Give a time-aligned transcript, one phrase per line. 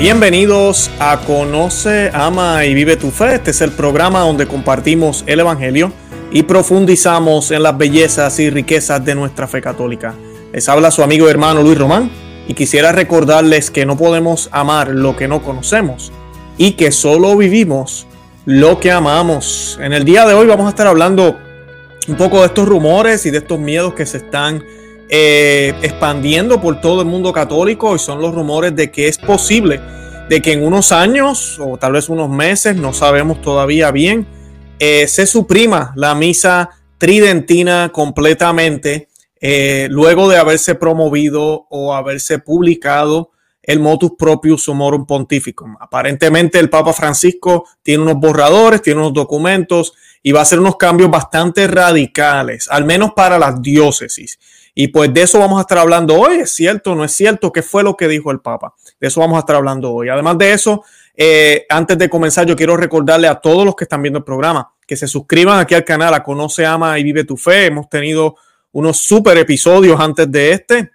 [0.00, 3.34] Bienvenidos a Conoce, Ama y Vive tu Fe.
[3.34, 5.92] Este es el programa donde compartimos el Evangelio
[6.32, 10.14] y profundizamos en las bellezas y riquezas de nuestra fe católica.
[10.54, 12.10] Les habla su amigo y hermano Luis Román
[12.48, 16.12] y quisiera recordarles que no podemos amar lo que no conocemos
[16.56, 18.06] y que solo vivimos
[18.46, 19.78] lo que amamos.
[19.82, 21.38] En el día de hoy vamos a estar hablando
[22.08, 24.64] un poco de estos rumores y de estos miedos que se están
[25.10, 29.80] eh, expandiendo por todo el mundo católico y son los rumores de que es posible
[30.28, 34.28] de que en unos años o tal vez unos meses, no sabemos todavía bien,
[34.78, 39.08] eh, se suprima la misa tridentina completamente
[39.40, 45.76] eh, luego de haberse promovido o haberse publicado el motus propius humorum pontificum.
[45.80, 50.76] Aparentemente el Papa Francisco tiene unos borradores, tiene unos documentos y va a hacer unos
[50.76, 54.38] cambios bastante radicales, al menos para las diócesis.
[54.74, 56.40] Y pues de eso vamos a estar hablando hoy.
[56.40, 56.94] ¿Es cierto?
[56.94, 57.52] ¿No es cierto?
[57.52, 58.74] ¿Qué fue lo que dijo el Papa?
[59.00, 60.08] De eso vamos a estar hablando hoy.
[60.08, 64.02] Además de eso, eh, antes de comenzar, yo quiero recordarle a todos los que están
[64.02, 67.36] viendo el programa que se suscriban aquí al canal a Conoce, Ama y Vive tu
[67.36, 67.66] Fe.
[67.66, 68.34] Hemos tenido
[68.72, 70.90] unos super episodios antes de este.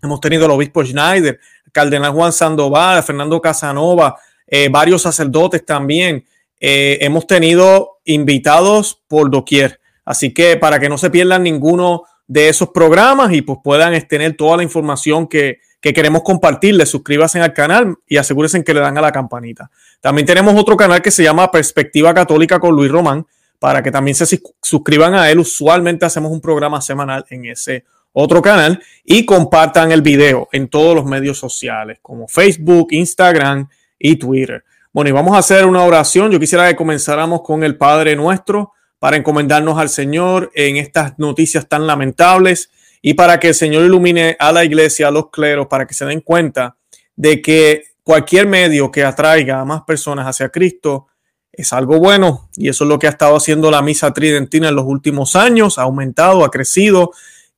[0.00, 1.40] Hemos tenido al obispo Schneider,
[1.72, 6.24] Cardenal Juan Sandoval, Fernando Casanova, eh, varios sacerdotes también.
[6.60, 9.80] Eh, hemos tenido invitados por doquier.
[10.04, 14.36] Así que para que no se pierdan ninguno de esos programas y pues puedan tener
[14.36, 16.88] toda la información que, queremos compartirles.
[16.88, 19.70] Suscríbanse al canal y asegúrense que le dan a la campanita.
[20.00, 23.26] También tenemos otro canal que se llama Perspectiva Católica con Luis Román
[23.58, 25.38] para que también se suscriban a él.
[25.38, 30.94] Usualmente hacemos un programa semanal en ese otro canal y compartan el video en todos
[30.94, 34.64] los medios sociales como Facebook, Instagram y Twitter.
[34.92, 36.30] Bueno, y vamos a hacer una oración.
[36.30, 38.73] Yo quisiera que comenzáramos con el Padre Nuestro
[39.04, 42.70] para encomendarnos al Señor en estas noticias tan lamentables
[43.02, 46.06] y para que el Señor ilumine a la iglesia, a los cleros, para que se
[46.06, 46.78] den cuenta
[47.14, 51.08] de que cualquier medio que atraiga a más personas hacia Cristo
[51.52, 54.74] es algo bueno y eso es lo que ha estado haciendo la misa tridentina en
[54.74, 57.10] los últimos años, ha aumentado, ha crecido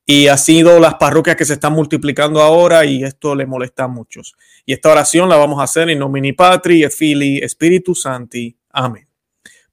[0.04, 3.88] y ha sido las parroquias que se están multiplicando ahora y esto le molesta a
[3.88, 4.34] muchos.
[4.64, 8.58] Y esta oración la vamos a hacer en nomini Patri et Filii Spiritus Santi.
[8.70, 9.06] Amén.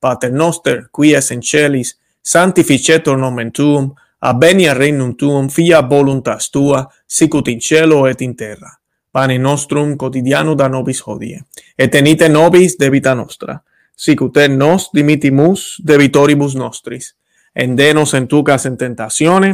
[0.04, 6.84] Pater noster, qui es in celis, sanctificetur nomen tuum, abenia regnum tuum, fia voluntas tua,
[7.08, 8.74] sicut in cielo et in terra.
[9.12, 11.40] Pane nostrum quotidiano da nobis hodie,
[11.78, 13.56] et tenite nobis debita nostra,
[13.96, 17.14] sicut et nos dimitimus debitoribus nostris,
[17.56, 19.54] endenos en tucas en tentatione,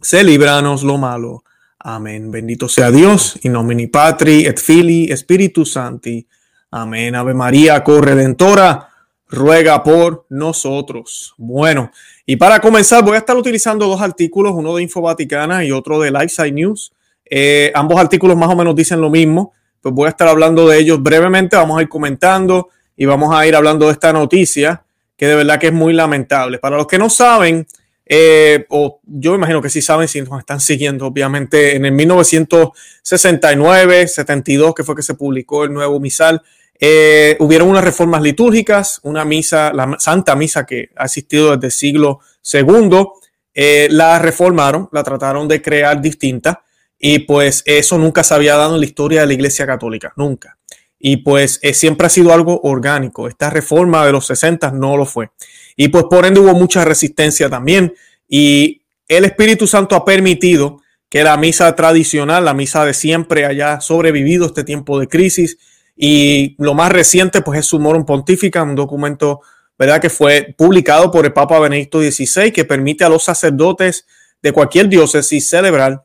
[0.00, 1.42] se libranos lo malo.
[1.86, 2.30] Amen.
[2.30, 6.26] Bendito sea Dios, in nomini Patri et Filii Spiritus Sancti.
[6.70, 7.14] Amen.
[7.14, 8.93] Ave Maria, corredentora,
[9.34, 11.34] ruega por nosotros.
[11.36, 11.90] Bueno,
[12.24, 16.00] y para comenzar voy a estar utilizando dos artículos, uno de Info Vaticana y otro
[16.00, 16.92] de Lifeside News.
[17.28, 20.78] Eh, ambos artículos más o menos dicen lo mismo, pues voy a estar hablando de
[20.78, 24.84] ellos brevemente, vamos a ir comentando y vamos a ir hablando de esta noticia
[25.16, 26.58] que de verdad que es muy lamentable.
[26.58, 27.66] Para los que no saben,
[28.06, 34.08] eh, o yo imagino que sí saben si nos están siguiendo, obviamente en el 1969,
[34.08, 36.42] 72, que fue que se publicó el nuevo misal,
[36.80, 41.72] eh, hubieron unas reformas litúrgicas, una misa, la Santa Misa que ha existido desde el
[41.72, 42.20] siglo
[42.52, 43.06] II,
[43.54, 46.64] eh, la reformaron, la trataron de crear distinta
[46.98, 50.58] y pues eso nunca se había dado en la historia de la Iglesia Católica, nunca.
[50.98, 53.28] Y pues eh, siempre ha sido algo orgánico.
[53.28, 55.30] Esta reforma de los 60 no lo fue.
[55.76, 57.94] Y pues por ende hubo mucha resistencia también.
[58.26, 60.80] Y el Espíritu Santo ha permitido
[61.10, 65.58] que la misa tradicional, la misa de siempre, haya sobrevivido este tiempo de crisis
[65.96, 69.42] y lo más reciente, pues es Sumorum Pontifica, un documento,
[69.78, 74.06] ¿verdad?, que fue publicado por el Papa Benedicto XVI, que permite a los sacerdotes
[74.42, 76.04] de cualquier diócesis celebrar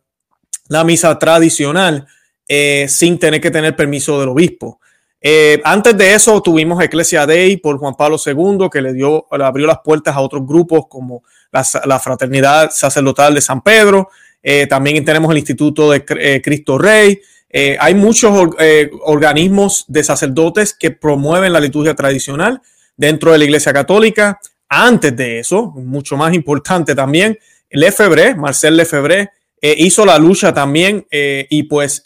[0.68, 2.08] la misa tradicional
[2.48, 4.80] eh, sin tener que tener permiso del obispo.
[5.22, 9.44] Eh, antes de eso tuvimos Ecclesia Dei por Juan Pablo II, que le dio, le
[9.44, 14.10] abrió las puertas a otros grupos como la, Fraternidad Sacerdotal de San Pedro.
[14.42, 17.20] Eh, también tenemos el Instituto de Cristo Rey,
[17.50, 22.62] eh, hay muchos eh, organismos de sacerdotes que promueven la liturgia tradicional
[22.96, 24.40] dentro de la Iglesia Católica.
[24.68, 27.40] Antes de eso, mucho más importante también,
[27.72, 29.32] Lefebvre, Marcel Lefebvre,
[29.62, 32.06] eh, hizo la lucha también y pues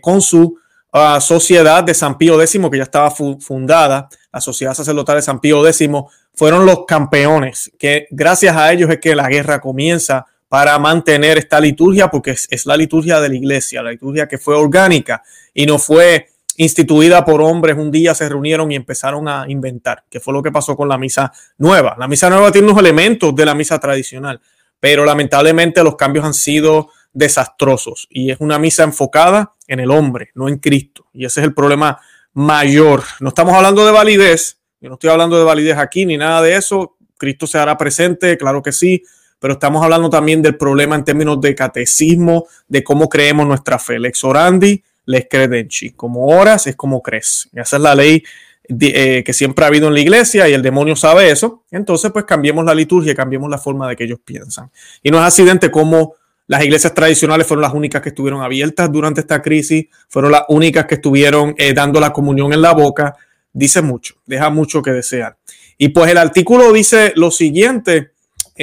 [0.00, 0.56] con su
[0.92, 5.40] ah, sociedad de San Pío X, que ya estaba fundada, la Sociedad Sacerdotal de San
[5.40, 5.88] Pío X,
[6.32, 11.60] fueron los campeones, que gracias a ellos es que la guerra comienza para mantener esta
[11.60, 15.22] liturgia, porque es, la liturgia de la iglesia, la liturgia que fue orgánica
[15.54, 16.26] y no fue
[16.56, 17.76] instituida por hombres.
[17.78, 20.98] Un día se reunieron y empezaron a inventar, que fue lo que pasó con la
[20.98, 21.94] misa nueva.
[22.00, 24.40] La misa nueva tiene unos elementos de la misa tradicional,
[24.80, 28.08] pero lamentablemente los cambios han sido desastrosos.
[28.10, 31.06] Y es una misa enfocada en el hombre, no en Cristo.
[31.12, 32.00] Y ese es el problema
[32.32, 33.04] mayor.
[33.20, 36.56] No estamos hablando de validez, yo no estoy hablando de validez aquí ni nada de
[36.56, 36.96] eso.
[37.16, 39.04] Cristo se hará presente, claro que sí,
[39.40, 43.98] pero estamos hablando también del problema en términos de catecismo, de cómo creemos nuestra fe.
[43.98, 45.90] Lex orandi, lex credenci.
[45.90, 47.48] Como oras es como crees.
[47.54, 48.22] Esa es la ley
[48.68, 51.64] eh, que siempre ha habido en la iglesia y el demonio sabe eso.
[51.70, 54.70] Entonces, pues cambiemos la liturgia, cambiemos la forma de que ellos piensan.
[55.02, 56.14] Y no es accidente como
[56.46, 60.84] las iglesias tradicionales fueron las únicas que estuvieron abiertas durante esta crisis, fueron las únicas
[60.86, 63.16] que estuvieron eh, dando la comunión en la boca.
[63.52, 65.36] Dice mucho, deja mucho que desear.
[65.78, 68.10] Y pues el artículo dice lo siguiente,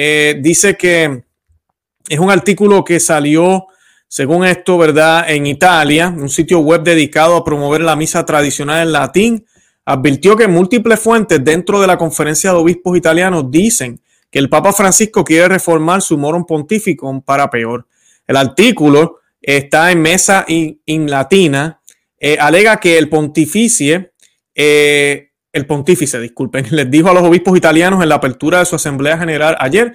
[0.00, 1.24] eh, dice que
[2.08, 3.66] es un artículo que salió,
[4.06, 5.28] según esto, ¿verdad?
[5.28, 9.44] En Italia, un sitio web dedicado a promover la misa tradicional en latín,
[9.84, 14.00] advirtió que múltiples fuentes dentro de la conferencia de obispos italianos dicen
[14.30, 17.84] que el Papa Francisco quiere reformar su morum pontificum para peor.
[18.24, 21.80] El artículo está en mesa in, latina,
[22.20, 24.12] eh, alega que el pontificie,
[24.54, 25.27] eh,
[25.58, 29.18] el pontífice, disculpen, les dijo a los obispos italianos en la apertura de su asamblea
[29.18, 29.94] general ayer,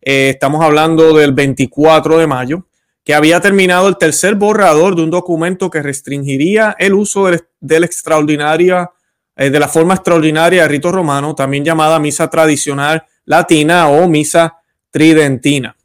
[0.00, 2.66] eh, estamos hablando del 24 de mayo,
[3.04, 7.84] que había terminado el tercer borrador de un documento que restringiría el uso del, del
[7.84, 8.90] extraordinaria,
[9.36, 14.58] de la forma extraordinaria de rito romano, también llamada misa tradicional latina o misa
[14.90, 15.76] tridentina.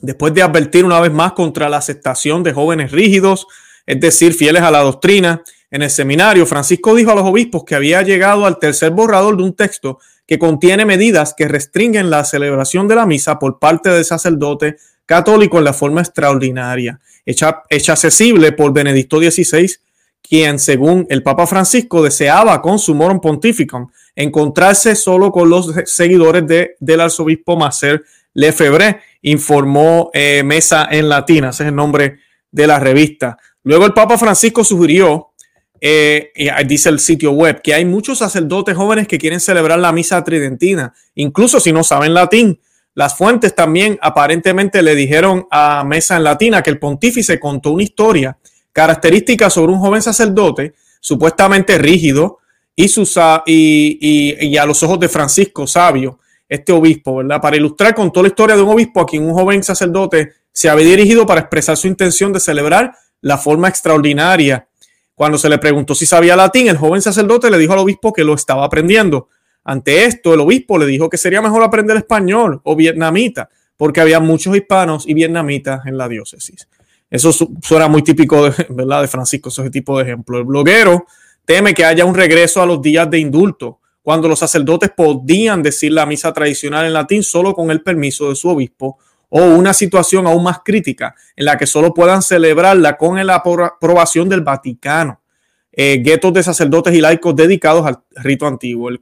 [0.00, 3.46] Después de advertir una vez más contra la aceptación de jóvenes rígidos,
[3.86, 7.74] es decir, fieles a la doctrina, en el seminario, Francisco dijo a los obispos que
[7.74, 12.88] había llegado al tercer borrador de un texto que contiene medidas que restringen la celebración
[12.88, 14.76] de la misa por parte del sacerdote
[15.06, 19.70] católico en la forma extraordinaria, hecha, hecha accesible por Benedicto XVI,
[20.20, 26.46] quien, según el Papa Francisco, deseaba con su morum pontificum encontrarse solo con los seguidores
[26.46, 28.04] de, del arzobispo Macer
[28.34, 32.18] Lefebvre, informó eh, Mesa en Latina, ese es el nombre
[32.50, 33.38] de la revista.
[33.62, 35.27] Luego el Papa Francisco sugirió,
[35.80, 36.32] eh,
[36.66, 40.94] dice el sitio web, que hay muchos sacerdotes jóvenes que quieren celebrar la misa tridentina,
[41.14, 42.60] incluso si no saben latín.
[42.94, 47.84] Las fuentes también aparentemente le dijeron a Mesa en Latina que el pontífice contó una
[47.84, 48.38] historia
[48.72, 52.38] característica sobre un joven sacerdote supuestamente rígido,
[53.46, 57.40] y, y, a los ojos de Francisco, sabio, este obispo, ¿verdad?
[57.40, 60.68] Para ilustrar con toda la historia de un obispo a quien un joven sacerdote se
[60.68, 64.68] había dirigido para expresar su intención de celebrar la forma extraordinaria.
[65.18, 68.22] Cuando se le preguntó si sabía latín, el joven sacerdote le dijo al obispo que
[68.22, 69.28] lo estaba aprendiendo.
[69.64, 74.20] Ante esto, el obispo le dijo que sería mejor aprender español o vietnamita, porque había
[74.20, 76.68] muchos hispanos y vietnamitas en la diócesis.
[77.10, 79.00] Eso suena muy típico de, ¿verdad?
[79.00, 80.38] de Francisco, ese tipo de ejemplo.
[80.38, 81.06] El bloguero
[81.44, 85.90] teme que haya un regreso a los días de indulto, cuando los sacerdotes podían decir
[85.90, 88.98] la misa tradicional en latín solo con el permiso de su obispo,
[89.30, 94.28] o una situación aún más crítica en la que solo puedan celebrarla con la aprobación
[94.28, 95.20] del Vaticano.
[95.72, 98.88] Eh, guetos de sacerdotes y laicos dedicados al rito antiguo.
[98.88, 98.98] El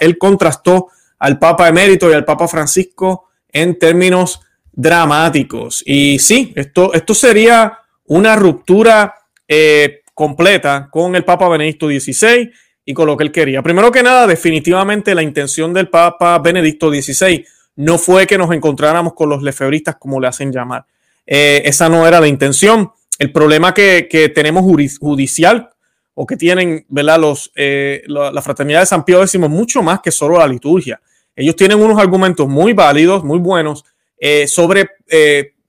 [0.00, 0.88] él contrastó
[1.18, 4.40] al Papa emérito y al Papa Francisco en términos
[4.72, 5.82] dramáticos.
[5.86, 9.14] Y sí, esto, esto sería una ruptura
[9.46, 12.50] eh, completa con el Papa Benedicto XVI
[12.84, 13.62] y con lo que él quería.
[13.62, 17.44] Primero que nada, definitivamente la intención del Papa Benedicto XVI
[17.76, 20.86] no fue que nos encontráramos con los lefebristas, como le hacen llamar.
[21.26, 22.90] Eh, esa no era la intención.
[23.18, 24.62] El problema que, tenemos
[24.98, 25.70] judicial
[26.14, 27.20] o que tienen ¿verdad?
[27.20, 31.00] Los, eh, la, fraternidad de San Pío X mucho más que solo la liturgia.
[31.34, 33.84] Ellos tienen unos argumentos muy válidos, muy buenos
[34.18, 34.88] eh, sobre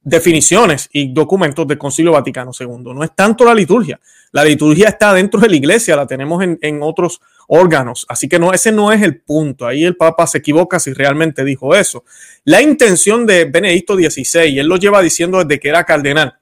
[0.02, 2.94] definiciones y documentos del Concilio Vaticano II.
[2.94, 4.00] No es tanto la liturgia.
[4.32, 8.06] La liturgia está dentro de la iglesia, la tenemos en, otros órganos.
[8.10, 9.66] Así que no, ese no es el punto.
[9.66, 12.04] Ahí el Papa se equivoca si realmente dijo eso.
[12.44, 16.36] La intención de Benedicto XVI, él lo lleva diciendo desde que era cardenal,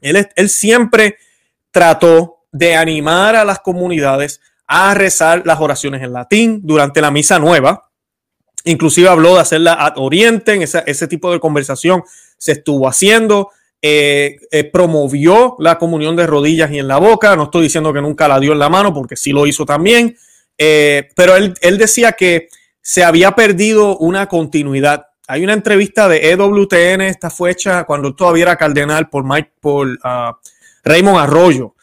[0.00, 1.16] él, siempre
[1.70, 7.38] trató de animar a las comunidades a rezar las oraciones en latín durante la misa
[7.38, 7.88] nueva,
[8.64, 12.02] Inclusive habló de hacerla ad oriente, ese, ese tipo de conversación
[12.36, 13.50] se estuvo haciendo.
[13.80, 17.36] Eh, eh, promovió la comunión de rodillas y en la boca.
[17.36, 20.16] No estoy diciendo que nunca la dio en la mano, porque sí lo hizo también.
[20.56, 22.48] Eh, pero él, decía que
[22.80, 25.06] se había perdido una continuidad.
[25.28, 29.86] Hay una entrevista de EWTN, esta fue hecha cuando todavía era cardenal por, Mike, por
[29.86, 30.34] uh,
[30.82, 31.74] Raymond Arroyo.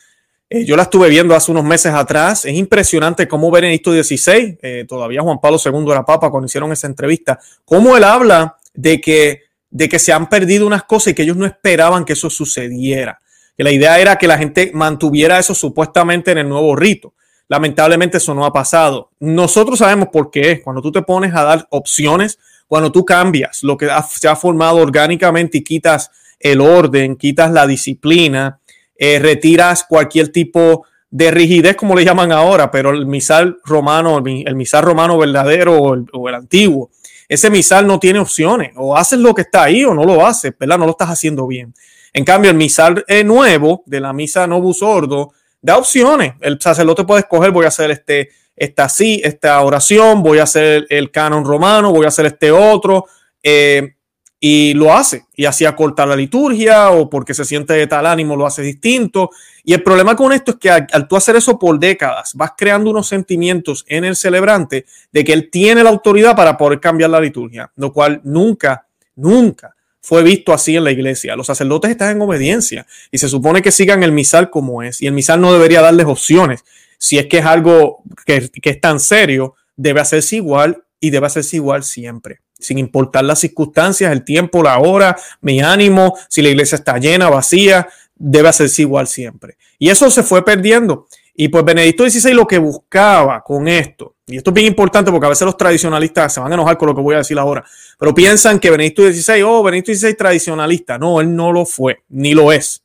[0.50, 2.46] Yo la estuve viendo hace unos meses atrás.
[2.46, 7.40] Es impresionante cómo Benedicto XVI, todavía Juan Pablo II era papa cuando hicieron esa entrevista,
[7.66, 9.42] cómo él habla de que,
[9.76, 13.20] de que se han perdido unas cosas y que ellos no esperaban que eso sucediera.
[13.58, 17.14] Que la idea era que la gente mantuviera eso supuestamente en el nuevo rito.
[17.50, 19.12] Lamentablemente eso no ha pasado.
[19.20, 20.62] Nosotros sabemos por qué es.
[20.62, 24.78] Cuando tú te pones a dar opciones, cuando tú cambias lo que se ha formado
[24.78, 28.62] orgánicamente y quitas el orden, quitas la disciplina,
[28.98, 34.56] eh, retiras cualquier tipo de rigidez, como le llaman ahora, pero el misal romano, el,
[34.56, 36.92] misal romano verdadero o el, antiguo,
[37.28, 40.54] ese misal no tiene opciones, o haces lo que está ahí o no lo haces,
[40.60, 40.78] ¿verdad?
[40.78, 41.74] No lo estás haciendo bien.
[42.14, 46.34] En cambio, el misal eh, nuevo de la misa novus ordo da opciones.
[46.40, 50.86] El sacerdote puede escoger, voy a hacer este, esta sí, esta oración, voy a hacer
[50.90, 53.06] el canon romano, voy a hacer este otro.
[53.44, 53.96] Eh,
[54.40, 58.36] y lo hace y así acorta la liturgia o porque se siente de tal ánimo
[58.36, 59.32] lo hace distinto.
[59.68, 62.92] Y el problema con esto es que al, tú hacer eso por décadas vas creando
[62.92, 67.20] unos sentimientos en el celebrante de que él tiene la autoridad para poder cambiar la
[67.20, 71.36] liturgia, lo cual nunca, nunca fue visto así en la iglesia.
[71.36, 75.08] Los sacerdotes están en obediencia y se supone que sigan el misal como es y
[75.08, 76.64] el misal no debería darles opciones.
[77.00, 81.26] Si es que es algo que, que es tan serio, debe hacerse igual y debe
[81.26, 86.50] hacerse igual siempre sin importar las circunstancias, el tiempo, la hora, mi ánimo, si la
[86.50, 89.58] iglesia está llena, vacía, debe hacerse igual siempre.
[89.78, 91.08] Y eso se fue perdiendo.
[91.36, 95.26] Y pues Benedicto XVI lo que buscaba con esto, y esto es bien importante porque
[95.26, 97.64] a veces los tradicionalistas se van a enojar con lo que voy a decir ahora,
[98.00, 100.98] pero piensan que Benedicto XVI, oh, Benedicto XVI tradicionalista.
[100.98, 102.84] No, él no lo fue, ni lo es.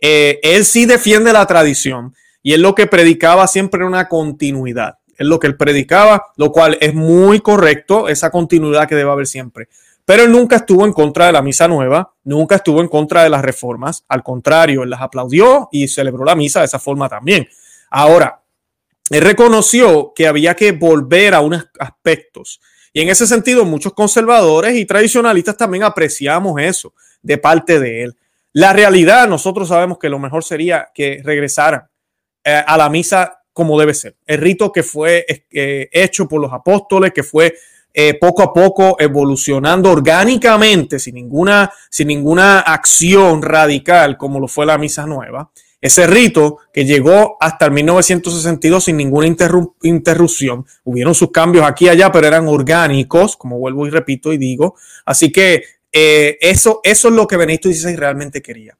[0.00, 5.26] Eh, él sí defiende la tradición y él lo que predicaba siempre una continuidad es
[5.26, 9.68] lo que él predicaba, lo cual es muy correcto, esa continuidad que debe haber siempre.
[10.04, 13.30] Pero él nunca estuvo en contra de la misa nueva, nunca estuvo en contra de
[13.30, 17.48] las reformas, al contrario, él las aplaudió y celebró la misa de esa forma también.
[17.90, 18.42] Ahora,
[19.10, 22.60] él reconoció que había que volver a unos aspectos.
[22.92, 28.16] Y en ese sentido, muchos conservadores y tradicionalistas también apreciamos eso de parte de él.
[28.52, 31.88] La realidad, nosotros sabemos que lo mejor sería que regresaran
[32.44, 34.16] eh, a la misa como debe ser.
[34.26, 37.54] El rito que fue eh, hecho por los apóstoles, que fue
[37.94, 44.64] eh, poco a poco evolucionando orgánicamente, sin ninguna, sin ninguna acción radical, como lo fue
[44.66, 45.50] la misa nueva.
[45.82, 49.26] Ese rito que llegó hasta el 1962 sin ninguna
[49.82, 50.64] interrupción.
[50.84, 54.76] Hubieron sus cambios aquí y allá, pero eran orgánicos, como vuelvo y repito y digo.
[55.04, 58.78] Así que eh, eso, eso es lo que Benito XVI realmente quería.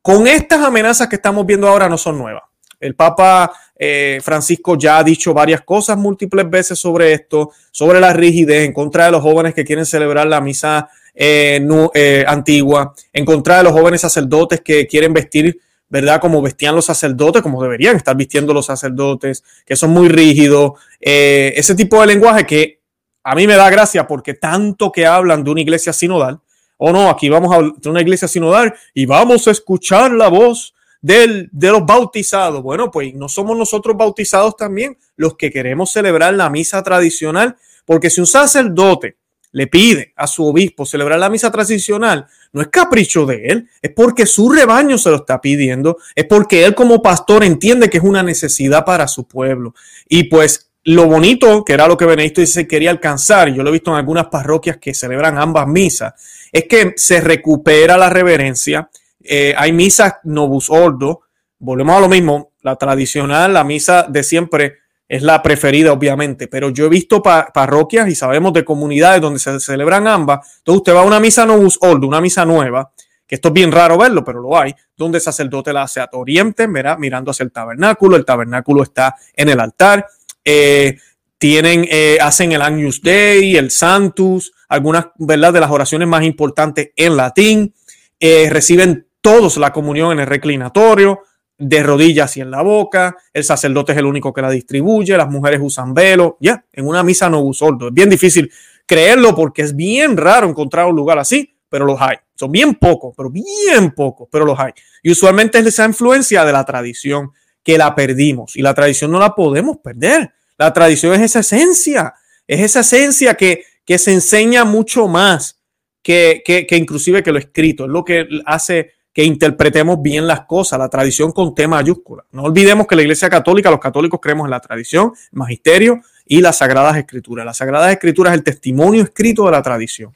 [0.00, 2.44] Con estas amenazas que estamos viendo ahora no son nuevas.
[2.78, 8.12] El Papa eh, Francisco ya ha dicho varias cosas múltiples veces sobre esto, sobre la
[8.12, 11.60] rigidez, en contra de los jóvenes que quieren celebrar la misa eh,
[11.94, 16.20] eh, antigua, en contra de los jóvenes sacerdotes que quieren vestir, ¿verdad?
[16.20, 20.72] Como vestían los sacerdotes, como deberían estar vistiendo los sacerdotes, que son muy rígidos.
[21.00, 22.80] ese tipo de lenguaje que
[23.22, 26.40] a mí me da gracia porque tanto que hablan de una iglesia sinodal,
[26.78, 31.48] o no, aquí vamos a una iglesia sinodal y vamos a escuchar la voz de
[31.52, 32.62] los bautizados.
[32.62, 38.10] Bueno, pues no somos nosotros bautizados también los que queremos celebrar la misa tradicional, porque
[38.10, 39.16] si un sacerdote
[39.52, 43.90] le pide a su obispo celebrar la misa tradicional, no es capricho de él, es
[43.92, 48.04] porque su rebaño se lo está pidiendo, es porque él como pastor entiende que es
[48.04, 49.74] una necesidad para su pueblo.
[50.08, 53.70] Y pues lo bonito, que era lo que Benedicto dice quería alcanzar, y yo lo
[53.70, 56.14] he visto en algunas parroquias que celebran ambas misas,
[56.52, 58.88] es que se recupera la reverencia,
[59.28, 61.22] eh, hay misas novus ordo.
[61.58, 62.52] Volvemos a lo mismo.
[62.62, 64.78] La tradicional, la misa de siempre
[65.08, 66.48] es la preferida, obviamente.
[66.48, 70.58] Pero yo he visto parroquias y sabemos de comunidades donde se celebran ambas.
[70.58, 72.90] Entonces usted va a una misa novus ordo, una misa nueva,
[73.26, 76.08] que esto es bien raro verlo, pero lo hay, donde el sacerdote la hace a
[76.12, 78.16] oriente, mirando hacia el tabernáculo.
[78.16, 80.06] El tabernáculo está en el altar.
[80.44, 80.98] Eh,
[81.38, 85.52] tienen, eh, hacen el Agnus Dei, el Santus, algunas ¿verdad?
[85.52, 87.74] de las oraciones más importantes en latín.
[88.18, 91.22] reciben todos la comunión en el reclinatorio,
[91.58, 95.28] de rodillas y en la boca, el sacerdote es el único que la distribuye, las
[95.28, 97.88] mujeres usan velo, ya, en una misa no sordo.
[97.88, 98.48] Es bien difícil
[98.86, 102.18] creerlo porque es bien raro encontrar un lugar así, pero los hay.
[102.36, 104.70] Son bien pocos, pero bien pocos, pero los hay.
[105.02, 107.32] Y usualmente es esa influencia de la tradición
[107.64, 110.34] que la perdimos y la tradición no la podemos perder.
[110.56, 112.14] La tradición es esa esencia,
[112.46, 115.58] es esa esencia que, que se enseña mucho más
[116.00, 120.42] que, que, que inclusive que lo escrito, es lo que hace que interpretemos bien las
[120.42, 122.26] cosas, la tradición con T mayúscula.
[122.32, 126.42] No olvidemos que la Iglesia Católica, los católicos creemos en la tradición, el magisterio y
[126.42, 127.46] las Sagradas Escrituras.
[127.46, 130.14] Las Sagradas Escrituras es el testimonio escrito de la tradición,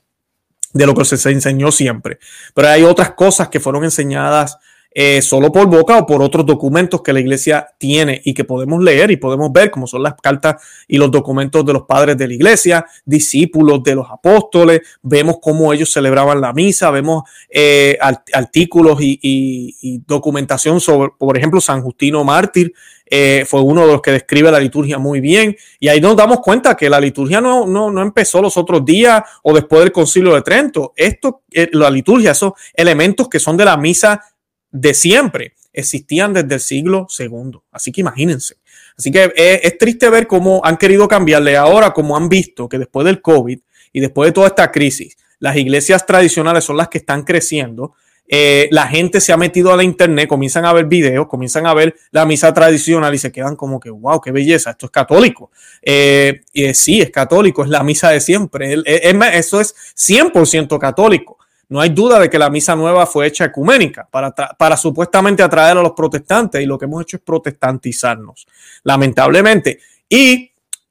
[0.75, 2.19] de lo que se enseñó siempre.
[2.55, 4.59] Pero hay otras cosas que fueron enseñadas
[4.93, 8.83] eh, solo por boca o por otros documentos que la iglesia tiene y que podemos
[8.83, 10.57] leer y podemos ver, como son las cartas
[10.89, 15.73] y los documentos de los padres de la iglesia, discípulos de los apóstoles, vemos cómo
[15.73, 17.99] ellos celebraban la misa, vemos eh,
[18.33, 22.73] artículos y, documentación sobre, por ejemplo, San Justino Mártir.
[23.13, 25.57] Eh, fue uno de los que describe la liturgia muy bien.
[25.81, 29.23] Y ahí nos damos cuenta que la liturgia no, no, no empezó los otros días
[29.43, 30.93] o después del concilio de Trento.
[30.95, 31.43] Esto,
[31.73, 34.21] la liturgia, esos elementos que son de la misa
[34.71, 37.61] de siempre existían desde el siglo II.
[37.71, 38.57] Así que imagínense.
[38.97, 43.07] Así que es, triste ver cómo han querido cambiarle ahora, como han visto que después
[43.07, 43.59] del COVID
[43.93, 47.95] y después de toda esta crisis, las iglesias tradicionales son las que están creciendo.
[48.33, 51.75] Eh, la gente se ha metido a la internet, comienzan a ver videos, comienzan a
[51.75, 55.51] ver la misa tradicional y se quedan como que, wow, qué belleza, esto es católico.
[55.83, 56.43] Eh,
[56.75, 58.75] sí, es católico, es la misa de siempre.
[59.33, 61.40] eso es 100% católico.
[61.71, 65.83] No hay duda de que la misa nueva fue hecha ecuménica para, supuestamente atraer a
[65.83, 68.49] los protestantes y lo que hemos hecho es protestantizarnos,
[68.83, 69.79] lamentablemente.
[70.09, 70.51] Y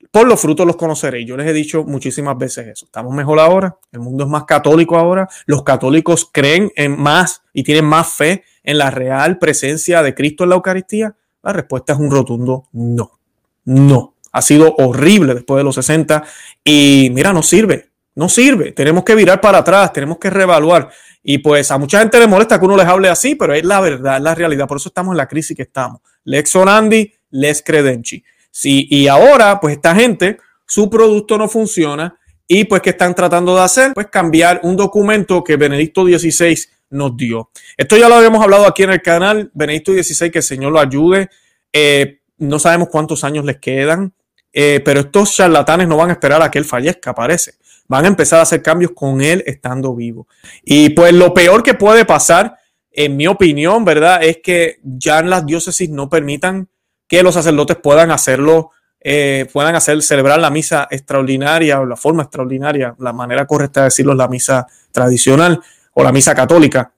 [0.09, 1.27] por los frutos los conoceréis.
[1.27, 2.85] Yo les he dicho muchísimas veces eso.
[2.85, 7.63] Estamos mejor ahora, el mundo es más católico ahora, los católicos creen en más y
[7.63, 11.13] tienen más fe en la real presencia de Cristo en la Eucaristía.
[11.43, 13.19] La respuesta es un rotundo no.
[13.65, 14.13] No.
[14.31, 16.23] Ha sido horrible después de los 60
[16.63, 17.88] y mira, no sirve
[18.19, 18.73] no sirve.
[18.73, 20.89] Tenemos que virar para atrás, tenemos que reevaluar.
[21.23, 23.79] Y pues a mucha gente le molesta que uno les hable así, pero es la
[23.79, 24.67] verdad, es la realidad.
[24.67, 26.01] Por eso estamos en la crisis que estamos.
[26.25, 28.21] Lex Orandi, les credenci.
[28.51, 33.55] Sí, y ahora, pues esta gente, su producto no funciona y pues ¿qué están tratando
[33.55, 33.93] de hacer?
[33.93, 36.57] Pues cambiar un documento que Benedicto XVI
[36.89, 37.51] nos dio.
[37.77, 39.49] Esto ya lo habíamos hablado aquí en el canal.
[39.53, 41.29] Benedicto XVI, que el Señor lo ayude.
[41.71, 44.13] Eh, no sabemos cuántos años les quedan,
[44.51, 47.58] eh, pero estos charlatanes no van a esperar a que él fallezca, parece
[47.89, 50.27] van a empezar a hacer cambios con él estando vivo.
[50.63, 52.55] Y pues lo peor que puede pasar,
[52.91, 54.23] en mi opinión, ¿verdad?
[54.23, 56.69] Es que ya en las diócesis no permitan
[57.07, 62.23] que los sacerdotes puedan hacerlo, eh, puedan hacer, celebrar la misa extraordinaria o la forma
[62.23, 65.59] extraordinaria, la manera correcta de decirlo la misa tradicional
[65.93, 66.93] o la misa católica,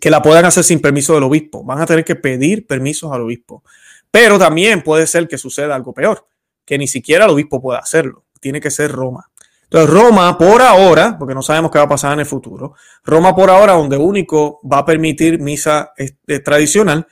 [0.00, 1.62] que la puedan hacer sin permiso del obispo.
[1.64, 3.62] Van a tener que pedir permisos al obispo.
[4.10, 6.26] Pero también puede ser que suceda algo peor,
[6.64, 8.24] que ni siquiera el obispo pueda hacerlo.
[8.40, 9.30] Tiene que ser Roma.
[9.70, 13.36] Entonces, Roma por ahora, porque no sabemos qué va a pasar en el futuro, Roma
[13.36, 17.06] por ahora, donde único va a permitir misa este, tradicional,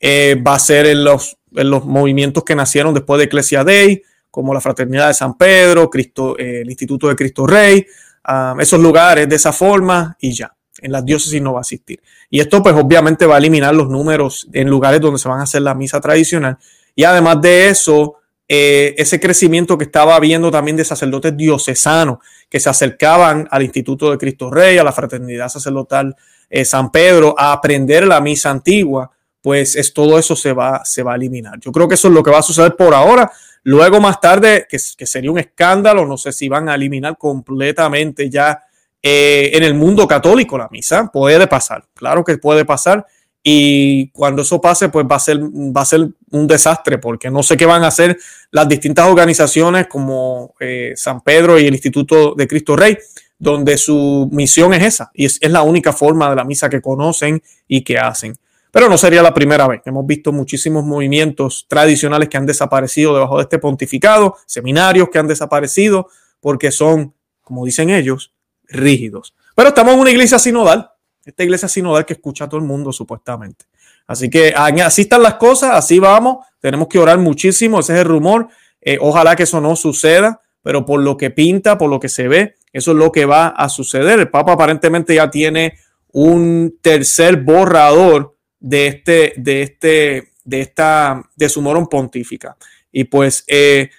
[0.00, 4.02] eh, va a ser en los, en los movimientos que nacieron después de Ecclesia Dei,
[4.28, 7.86] como la Fraternidad de San Pedro, Cristo, eh, el Instituto de Cristo Rey,
[8.24, 10.54] ah, esos lugares de esa forma y ya.
[10.82, 12.00] En las diócesis no va a existir.
[12.30, 15.42] Y esto, pues, obviamente va a eliminar los números en lugares donde se van a
[15.42, 16.56] hacer la misa tradicional.
[16.94, 18.19] Y además de eso,
[18.52, 24.10] eh, ese crecimiento que estaba habiendo también de sacerdotes diocesanos que se acercaban al Instituto
[24.10, 26.16] de Cristo Rey, a la Fraternidad Sacerdotal
[26.48, 29.08] eh, San Pedro, a aprender la misa antigua,
[29.40, 31.60] pues es, todo eso se va, se va a eliminar.
[31.60, 33.30] Yo creo que eso es lo que va a suceder por ahora.
[33.62, 38.64] Luego, más tarde, que, sería un escándalo, no sé si van a eliminar completamente ya
[39.00, 41.08] eh, en el mundo católico la misa.
[41.12, 43.06] Puede pasar, claro que puede pasar
[43.42, 47.42] y cuando eso pase, pues va a ser, va a ser un desastre, porque no
[47.42, 48.18] sé qué van a hacer
[48.50, 52.98] las distintas organizaciones como eh, San Pedro y el Instituto de Cristo Rey,
[53.38, 56.82] donde su misión es esa, y es, es, la única forma de la misa que
[56.82, 58.36] conocen y que hacen.
[58.70, 59.80] Pero no sería la primera vez.
[59.86, 65.26] Hemos visto muchísimos movimientos tradicionales que han desaparecido debajo de este pontificado, seminarios que han
[65.26, 66.08] desaparecido
[66.40, 68.32] porque son, como dicen ellos,
[68.68, 69.34] rígidos.
[69.56, 70.89] Pero estamos en una iglesia sinodal
[71.24, 73.66] esta iglesia sinodal que escucha a todo el mundo supuestamente.
[74.06, 76.44] Así que así están las cosas, así vamos.
[76.60, 78.48] Tenemos que orar muchísimo, ese es el rumor.
[78.80, 82.26] Eh, ojalá que eso no suceda, pero por lo que pinta, por lo que se
[82.26, 84.18] ve, eso es lo que va a suceder.
[84.18, 85.78] El Papa aparentemente ya tiene
[86.12, 92.56] un tercer borrador de este, de este, de esta, de su morón pontífica.
[92.92, 93.90] Y pues eh,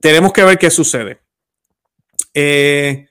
[0.00, 1.20] tenemos que ver qué sucede.
[2.32, 3.06] Eh,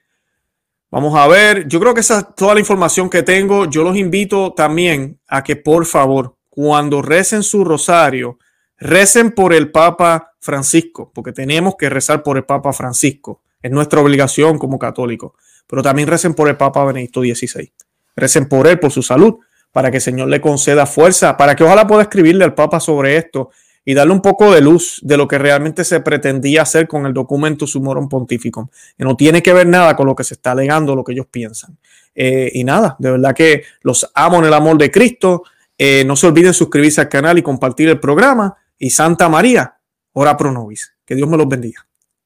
[0.93, 3.65] Vamos a ver, yo creo que esa es toda la información que tengo.
[3.65, 8.38] Yo los invito también a que por favor, cuando recen su rosario,
[8.77, 13.41] recen por el Papa Francisco, porque tenemos que rezar por el Papa Francisco.
[13.60, 15.32] Es nuestra obligación como católicos.
[15.65, 17.73] Pero también recen por el Papa Benedicto XVI.
[18.15, 19.39] Recen por él, por su salud,
[19.71, 23.17] para que el Señor le conceda fuerza, para que ojalá pueda escribirle al Papa sobre
[23.17, 23.49] esto
[23.86, 27.13] y darle un poco de luz de lo que realmente se pretendía hacer con el
[27.13, 28.67] documento Sumorum Pontificum,
[28.98, 31.28] que no tiene que ver nada con lo que se está alegando, lo que ellos
[31.30, 31.78] piensan.
[32.15, 35.43] Eh, y nada, de verdad que los amo en el amor de Cristo.
[35.78, 38.56] Eh, no se olviden suscribirse al canal y compartir el programa.
[38.78, 39.76] Y Santa María,
[40.13, 40.93] ora pro nobis.
[41.06, 41.86] Que Dios me los bendiga.